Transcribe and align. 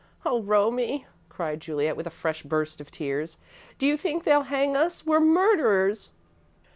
"Oh, 0.25 0.41
Romie," 0.41 1.05
cried 1.29 1.59
Juliet 1.59 1.95
with 1.95 2.07
a 2.07 2.09
fresh 2.09 2.41
burst 2.41 2.81
of 2.81 2.89
tears, 2.89 3.37
"do 3.77 3.85
you 3.85 3.95
think 3.97 4.23
they'll 4.23 4.41
hang 4.49 4.75
us? 4.75 5.05
We're 5.05 5.19
murderers!" 5.19 6.09